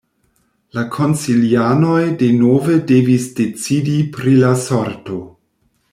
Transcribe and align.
La 0.77 0.83
konsilianoj 0.95 1.99
denove 2.23 2.79
devis 2.93 3.29
decidi 3.41 4.01
pri 4.17 4.35
la 4.43 4.55
sorto. 4.67 5.25